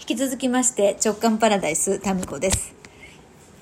[0.00, 2.74] 引き続きまして直感パラダイスタミコです。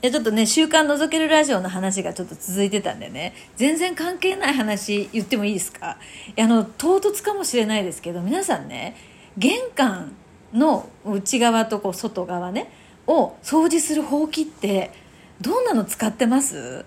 [0.01, 3.35] ちょっとね週刊覗けるラジオの話がちょっと続いてたんでね。
[3.57, 5.99] 全然関係ない話言ってもいいですか？
[6.39, 8.97] あの唐突かもしれないですけど皆さんね
[9.37, 10.13] 玄関
[10.55, 12.71] の内側とこう外側ね
[13.09, 14.93] を掃除するほうきって
[15.41, 16.85] どんなの使ってます？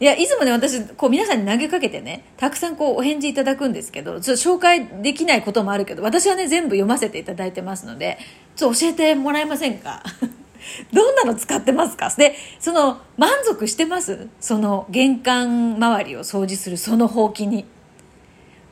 [0.00, 8.16] いやいつもね私こう皆さんに投げかけてねたくさんこうお返事いただくんですけどちょっと紹介できないこともあるけど私はね全部読ませていただいてますので
[8.56, 10.02] ちょっと教えてもらえませんか？
[10.92, 12.10] どんなの使ってますか？
[12.16, 14.28] でその満足してます？
[14.40, 17.64] その玄関周りを掃除するそのほうきに。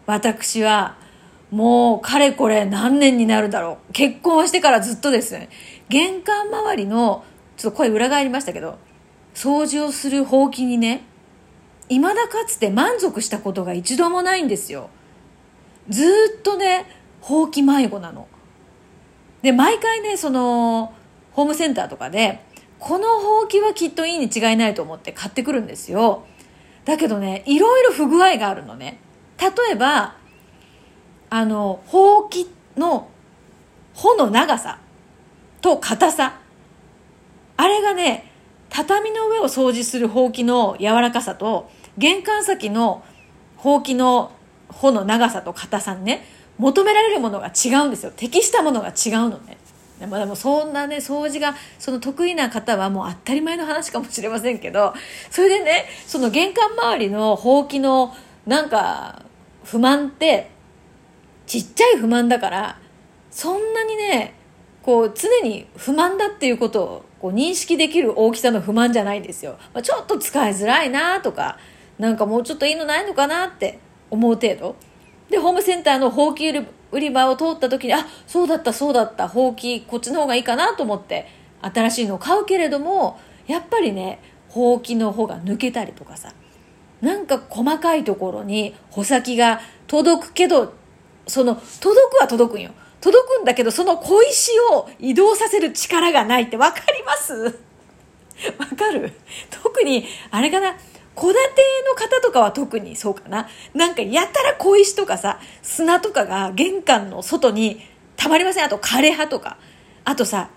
[0.06, 0.96] 私は
[1.50, 3.92] もうかれこれ何年になるだろう。
[3.92, 5.32] 結婚してからずっとです。
[5.32, 5.48] ね
[5.88, 7.24] 玄関周りの
[7.56, 8.78] ちょっと声裏返りましたけど
[9.34, 11.02] 掃除をするほうきにね
[11.88, 14.90] 未だかつて満足したことが一度もないんですよ。
[15.88, 16.04] ず
[16.38, 16.84] っとね
[17.20, 18.28] ほうき迷子なの。
[19.42, 20.94] で毎回ねその
[21.32, 22.40] ホームセンターとかで
[22.78, 26.24] このほうきはきっといいに違いないと思って買ってくるんですよ。
[26.84, 29.00] だけどねいろいろ不具合があるのね。
[29.40, 30.16] 例えば
[31.30, 33.08] あのほうきの
[33.94, 34.78] 穂の長さ
[35.60, 36.40] と硬さ。
[37.56, 38.30] あれがね
[38.70, 43.04] 畳の上を掃除するほうきの柔らかさと玄関先の
[43.56, 44.30] ほうきの
[44.68, 46.24] 穂の長さと硬さにね。
[46.58, 48.12] 求められるものが違うんですよ。
[48.14, 49.56] 適したものが違うのね。
[50.00, 54.94] でもでもそんなね掃除がその得意な方はもう当たり前の話かもしれませんけど
[55.30, 58.14] それでねその玄関周りのほうきの
[58.46, 59.22] なんか
[59.64, 60.50] 不満って
[61.46, 62.78] ちっちゃい不満だから
[63.30, 64.34] そんなにね
[64.82, 71.58] こう常に不満だっていうことをこう認識できる大きさの不満じゃないんですよ、まあ、ちょっと使いづらいなとか
[71.98, 73.80] なんかもうちょっといいのないのかなって
[74.10, 74.76] 思う程度。
[75.30, 81.26] でホームセンターのほうき売り場を通った時にあそうだったそうだったほうきこっちの方がいいかなと思って
[81.60, 86.32] 新しいのを買うけれどもやっぱりねほうきの方が抜けたりとかさ
[87.00, 90.72] なんか細かいところに穂先が届くけど
[91.26, 92.70] その届くは届くんよ。
[93.00, 97.34] 届くんだけどその小石を移動させる力がないって分かります？
[98.58, 99.12] わかる？
[99.62, 100.74] 特にあれかな？
[101.20, 103.48] 戸建ての方とかは特にそうかな。
[103.74, 107.80] なんかやたら小石とかさ、砂とかが玄関の外に
[108.16, 108.64] たまりません。
[108.64, 109.58] あと枯葉とか。
[110.04, 110.50] あとさ、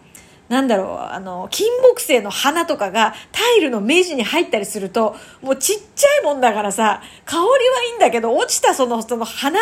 [0.52, 7.50] なんだろう、あの、金木犀の花とかがタイルの目地に入ったりすると、もうちっちゃいもんだからさ、香りは
[7.90, 9.60] いいんだけど、落ちたその、その花、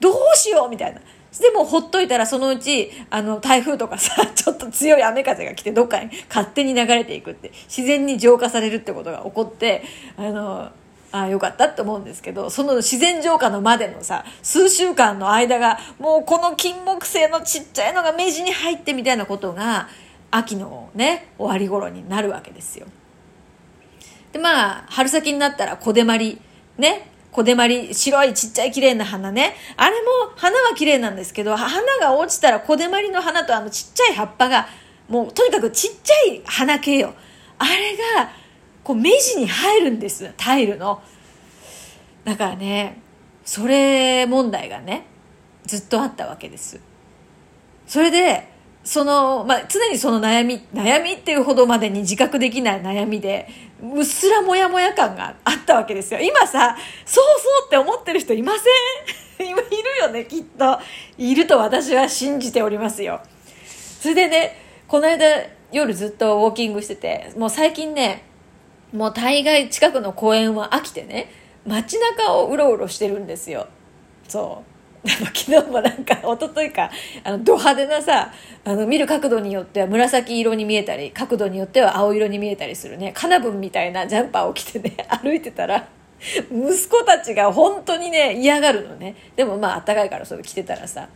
[0.00, 1.00] どうしようみたいな。
[1.40, 9.82] でもほっといたらそのうちあの台風とかさ ちょっと強い雨風が来てどっかに勝手に流れていくって自然に浄化されるってことが起こって
[10.16, 10.70] あの
[11.10, 19.88] ああよかったって思うんですけどその自然浄化のまでのさ数週間の間がもうこの金木犀のちっちゃいのが目地に入ってみたいなことが
[20.30, 22.86] 秋のね終わり頃になるわけですよ。
[24.32, 26.40] でまあ春先になったら小手まり
[26.76, 29.54] ね小手まり、白いちっちゃい綺麗な花ね。
[29.76, 34.66] あれも花は綺麗なんですけど、花が落ちたら小手まりの花とあのちっちゃい葉っぱが、
[35.08, 37.14] もうとにかくちっちゃい花系よ。
[37.58, 38.30] あれが、
[38.82, 40.32] こう目地に入るんです。
[40.36, 41.02] タイルの。
[42.24, 43.00] だからね、
[43.44, 45.06] それ問題がね、
[45.64, 46.80] ずっとあったわけです。
[47.86, 48.48] それで、
[48.84, 53.48] その、まあ、常にその悩み、悩みっていうほどまでに自覚できない悩みで、
[53.82, 56.20] うっすらモヤモヤ感があったわけですよ。
[56.20, 58.52] 今さ、そうそうって思ってる人いま
[59.38, 59.48] せん？
[59.48, 59.56] いる
[60.00, 60.78] よね、きっと。
[61.16, 63.20] いると私は信じておりますよ。
[64.00, 64.56] それでね、
[64.88, 65.26] この間
[65.70, 68.24] 夜ずっとウォーキングしてて、もう最近ね、
[68.92, 71.30] もう大概近くの公園は飽きてね、
[71.66, 73.68] 街中をうろうろしてるんですよ。
[74.26, 74.77] そう。
[75.08, 76.90] 昨日もなんか 一昨日か
[77.24, 78.32] あのド派手なさ
[78.64, 85.88] あの見る角度によっては紫色に見えたり角度によっては青色に見えたりするねカナブンみたいなジャンパーを着てね 歩いてたら
[86.50, 89.14] 息子たちが本当にね嫌がるのね。
[89.36, 91.08] でもまああったかいからそれ着てたらさ。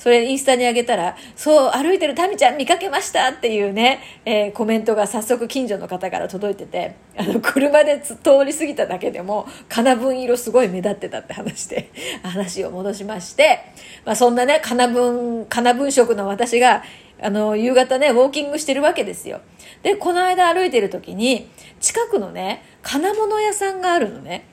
[0.00, 8.16] それインスタに上げたら、そう、歩いてるタミちゃん見かけましたっていうね、えー、コメントが早速近所の方から届いてて、あの、車で通
[8.46, 11.90] り過ぎただけでも、金分色すごい目立ってたって話で、
[12.24, 13.60] 話を戻しまして、
[14.06, 16.82] まあそんなね、金分、金分色の私が、
[17.20, 19.42] あの、夕方ね、ウォーキングしてるわけですよ。
[19.82, 24.46] で、この間歩いてる時に、近くのね、金物屋さんがあるのね。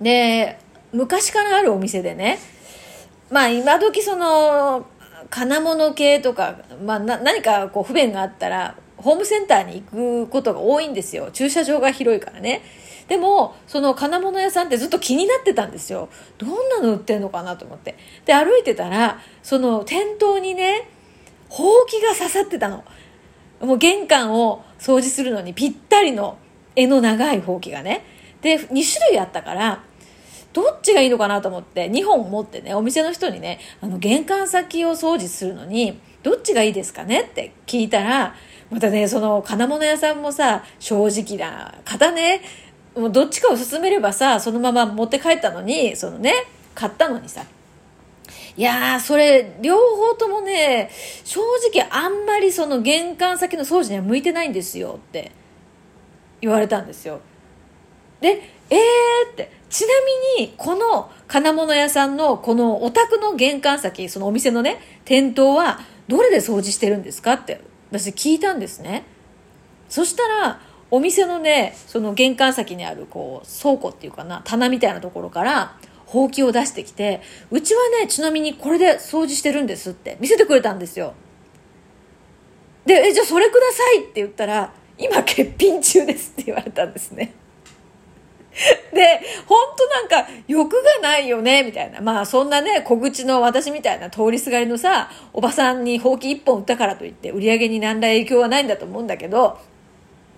[0.00, 0.58] で、
[0.92, 2.40] 昔からあるお店でね、
[3.30, 4.86] まあ今時その
[5.30, 11.30] 金物系とか、まあ、な何かこう不便があったらホームセンターに行くことが多いんですよ。
[11.32, 12.62] 駐車場が広いからね。
[13.08, 16.08] でもその金物屋さんってずっと気になってたんですよ。
[16.38, 17.96] どんなの売ってんのかなと思って。
[18.24, 20.88] で歩いてたらその店頭にね
[21.48, 22.84] ほうきが刺さってたの。
[23.60, 26.38] もう玄関を掃除するのにぴったりの
[26.74, 28.04] 柄の長いほうきがね。
[28.42, 29.82] で2種類あったから
[30.56, 38.34] どっちがいいのかなと思って2本持ってねお店の人にねあの玄関先を掃除するのにどっちがいいですかねって聞いたら
[38.70, 42.40] またねその金物屋さんもさ正直な方ね
[42.94, 46.32] もうどっちかを勧めればさそのまま持って帰ったのにそのね
[46.74, 47.44] 買ったのにさ
[48.56, 50.90] いやー、それ、両方ともね、
[51.24, 55.30] 正直あんまりその玄関先の掃除には向いてないんですよって
[56.40, 57.20] 言われたんですよ。
[58.22, 59.88] で、えーって、ちな
[60.38, 67.60] みに、この金物屋さんのこのお宅の玄関先、そのお店のね、店頭はどれで掃除してるんですかって
[67.90, 69.04] 私聞いたんですね。
[69.88, 70.60] そしたら、
[70.90, 75.76] お店のね、その玄関先にあるこう倉庫っていうかな、棚みたいなところから、
[76.06, 77.20] ほうきを出してきて、
[77.50, 81.14] うちはね、ちなみにこれで掃除してるんですって見せてくれたんですよ。
[82.84, 87.34] で、え、じゃあそれくださいって言ったら、今欠品中ですって言われたんですね。
[88.92, 89.86] で、本当
[90.16, 92.00] なんか欲がないよね、みたいな。
[92.00, 99.58] まあそんなね、小口の私みたいな通りすがりのさ、おばさんにほうき一本売ったからといって売り上げに何ら影響はないんだと思うんだけど、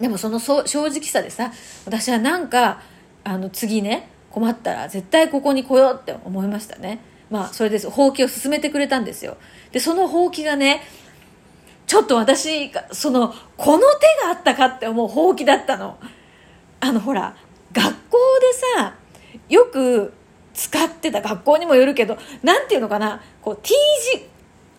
[0.01, 1.53] でもその正直さでさ、
[1.85, 2.81] 私はなんか、
[3.25, 7.01] あの次ね、困ったら絶対ここに来ようって思いましたね。
[7.31, 7.91] まあ、それです。
[7.91, 9.37] ほうきを勧めてくれたんですよ。
[9.71, 10.83] で、そのほうきがね、
[11.87, 15.99] ちょっと私、その、この手があったかって思うほうきだったの。
[16.81, 17.37] あの、ほら、
[18.19, 18.95] 校でさ、
[19.49, 20.13] よく
[20.55, 23.73] 使ってた学校にもよるけど、なんていうのかな、こう T
[24.15, 24.27] 字、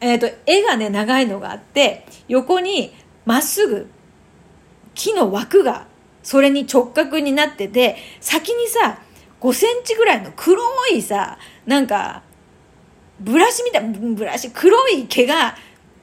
[0.02, 2.94] え、ー、と、絵がね、長いのがあって、横に
[3.26, 3.90] まっすぐ
[4.94, 5.88] 木の枠が
[6.24, 9.00] それに直角になってて、先にさ、
[9.40, 12.24] 5センチぐらいの黒いさ、なんか、
[13.20, 15.56] ブラシみたいな、ブラシ、黒い毛が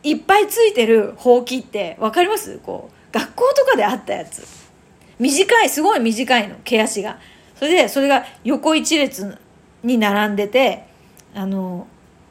[0.03, 2.59] いっぱいついてるほうきってわかります？
[2.59, 4.56] こう、学校とかであったやつ。
[5.19, 7.19] 短い、すごい短いの、毛足が。
[7.59, 9.37] それで、それが横一列
[9.83, 10.85] に並んでて、
[11.35, 11.87] あの、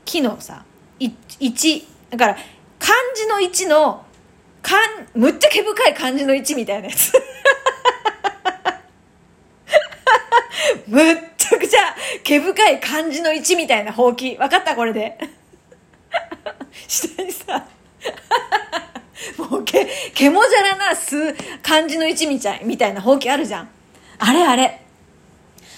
[0.06, 0.64] 木のさ、
[1.00, 2.38] 1、だから、
[2.80, 4.06] 漢字の1の、
[4.62, 7.14] かん、むっちゃ毛深い漢字の1みたいなやつ。
[10.88, 14.36] むっちゃくちゃ毛深い漢字の1みたいなほうき。
[14.38, 14.76] わかった？
[14.76, 15.18] これで。
[16.88, 17.66] 下にさ、
[19.50, 23.70] もう毛、毛もじゃらなす漢字の1みたいみたいなほうきあるじゃん。
[24.20, 24.82] あれあれ。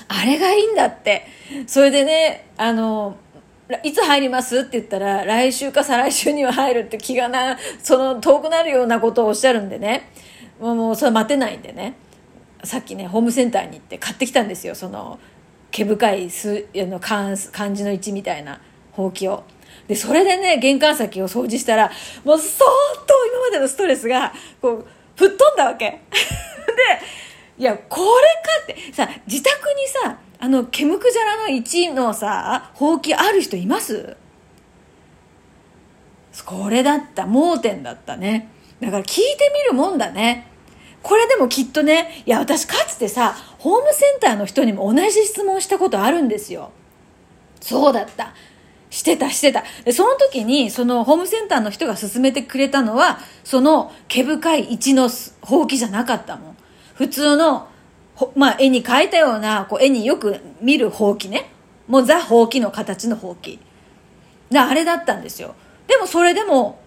[0.07, 1.27] あれがいいんだって。
[1.65, 3.17] それでね、あの、
[3.83, 10.09] いつ入りますって言ったら、来週か再来週には入るって気がな、その遠くなるようなことをおっしゃるんでね。
[10.59, 11.95] もう、もうそれ待てないんでね。
[12.63, 15.19] さっきねホームセンターに行って買ってきたんですよその
[15.71, 18.61] 毛深いすあの漢漢字の位置みたいな
[18.91, 19.43] ほうきを。
[19.87, 21.91] でそれでね玄関先を掃除したら
[22.23, 22.65] もう相
[23.05, 25.85] 当今までのストレスがこう吹っ飛んだわけ。
[25.89, 26.01] で
[27.57, 34.15] いやこれかってさ自宅にさあの毛むくじゃらの1のさほうきある人います？
[36.45, 38.49] これだった盲点だったね
[38.79, 40.51] だから聞いてみるもんだね
[41.01, 46.71] これでもきっとね、いや、私かつてさ、ホームセンターの人にも同じ質問したことあるんですよ。
[47.61, 48.33] そうだった。
[48.89, 49.63] してた、してた。
[49.91, 55.09] その時に、そのホームセンターの人が勧めてくれたのは、その毛深い位置の
[55.41, 56.57] ほうきじゃなかったもん。
[56.95, 57.67] 普通の、
[58.35, 61.51] まあ、絵に描いたような、こう、絵によく見るほうきね。
[61.87, 63.59] もうザ・ほうきの形のほうき。
[64.55, 65.55] あれだったんですよ。
[65.87, 66.79] でもそれでも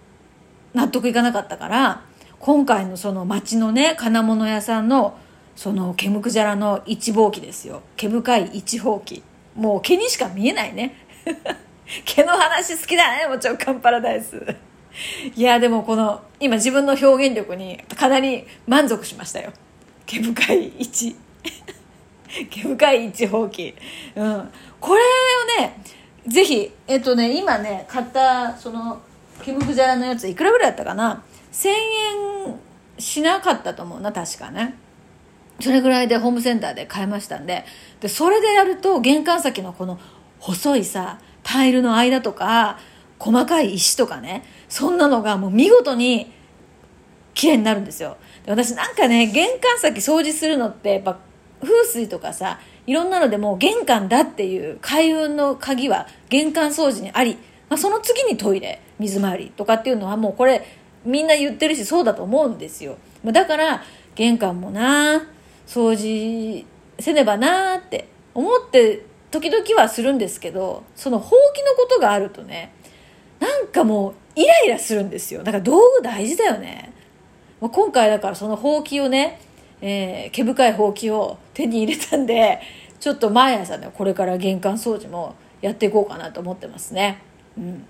[0.74, 2.02] 納得いかなかったから、
[2.40, 5.18] 今回のその町のね金物屋さんの
[5.54, 9.22] その毛むくじゃらの一号機ですよ毛深い一号機
[9.54, 10.94] もう毛にしか見えないね
[12.20, 14.54] 毛の話好きだねもちろんカンパラダイス。
[15.34, 19.52] いやでもこの今自分の表現力にかなり満足しましたよ。
[20.04, 21.16] 毛深い一
[22.50, 23.74] 毛深い一号機
[24.14, 24.50] うん。
[24.80, 25.02] これ
[25.58, 25.82] をね
[26.26, 29.00] ぜひえっとね今ね買ったその
[29.42, 31.22] 毛むくじゃらのやついくらぐらいだったかな
[31.52, 31.76] ？1000円
[32.98, 34.74] しなかったと思うな確かね。
[35.60, 37.64] それぐらいでホームセンターで買いましたんで。
[38.00, 39.98] でそれでやると玄関先のこの
[40.38, 42.78] 細いさタイルの間とか
[43.18, 46.32] 細かい石とかねそんなのがもう見事に
[47.34, 48.16] 綺麗になるんですよ。
[48.44, 51.18] で私なんかね玄関先掃除するのってやっぱ
[51.62, 57.36] 風水とかさいろんなのでもう玄関だっていう開運の鍵は玄関掃除にあり、
[57.68, 60.66] まあ、その次にトイレ水回りとかっていうのはもうこれ
[61.04, 62.98] みんな言ってるしそうだと思うんですよ。
[63.24, 63.82] だから
[64.14, 65.26] 玄関もな
[65.66, 66.66] 掃除
[66.98, 72.72] せねばなって思って時々はするんですけどそのほうきのことがあるとね
[73.38, 75.42] なんかもうイライラするんですよ。
[75.42, 76.92] だから道具大事だよね。
[77.60, 79.40] もう今回だからそのほうきをね、
[79.80, 82.60] えー、毛深いほうきを手に入れたんで
[83.00, 87.22] ちょっと毎朝ねこれから玄関掃除もやっていこうかなと思ってますね。
[87.56, 87.86] うん。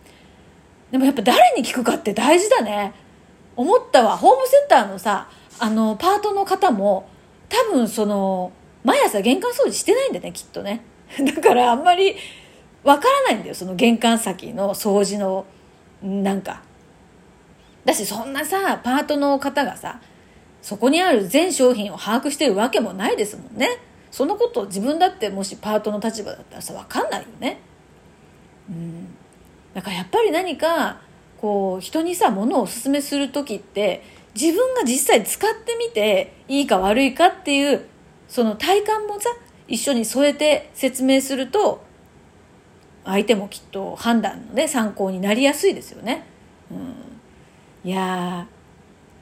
[0.91, 2.93] でもやっぱ誰に聞くかって大事だね。
[3.57, 4.17] 思ったわ。
[4.17, 5.29] ホームセンターのさ
[5.59, 7.09] あのパートの方も
[7.49, 10.83] 多分その毎朝玄関掃除してないんだねきっとね。
[11.35, 12.17] だからあんまり
[12.83, 15.45] わからないんだよその玄関先の掃除の
[16.03, 16.63] なんか。
[17.85, 20.01] だしそんなさパートの方がさ
[20.61, 23.69] そこにある全商品を把握してるわけもないですもんね。
[24.11, 27.61] そのこと自分だってもしパートの立場だったらさ分かんないよね。
[28.69, 29.15] うん。
[29.75, 31.01] だからやっぱり何か
[31.41, 34.03] こう人にさ物をおすすめする時って
[34.35, 37.87] 自分が実際使ってみていいか悪いかっていう
[38.29, 39.31] その体感もさ
[39.71, 41.83] 一緒に添えて説明すると
[43.05, 46.27] 相手もきっと判断のね参考になりやすいですよね。
[46.71, 48.47] うん、いや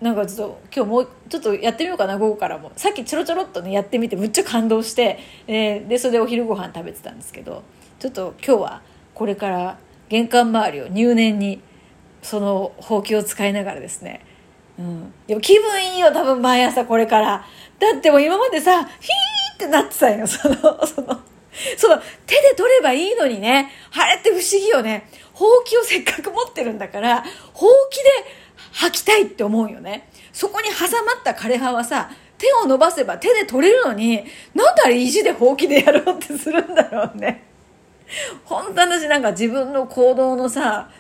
[0.01, 2.73] ーなんかちょっと今日もうちょっとやってみようかな午後からも。
[2.77, 7.63] さっきちょろちょろっとねやってみてむっちゃ感動して、えー、でそれでお昼ご飯食べてたんですけど
[7.99, 8.83] ちょっと今日は
[9.15, 9.79] これから
[10.09, 11.61] 玄関周りを入念に
[12.23, 14.25] そのほうきを使いながらですね。
[14.79, 17.45] うん、でも気分いいよ多分毎朝これから。
[17.79, 20.27] だってもう今までさヒーってなってたんよ。
[20.29, 20.55] その
[20.87, 21.21] その
[21.77, 23.73] その手で取ればいいのにね。
[23.93, 25.09] あれって不思議よね。
[25.33, 28.05] ほうきをせっかく持ってるんだからほうきで
[28.73, 30.09] 吐きたいって思うよね。
[30.33, 34.25] そこに挟まった枯葉はさ手を伸ばせば手で取れるのに
[34.55, 37.45] なんであれ意地でほうきでやろうってするんだろうね。
[38.45, 40.91] 本当私なんか自分の行動のさ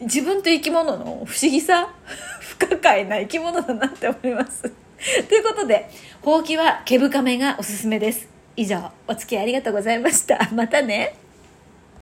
[0.00, 1.94] 自分と生き物の不思議さ
[2.40, 4.85] 不可解な生き物だなって思います。
[5.28, 5.88] ということで
[6.22, 8.28] ほうきは毛深めがおすすめです。
[8.56, 10.48] 以上お付き合いありがとうございました。
[10.52, 11.25] またね。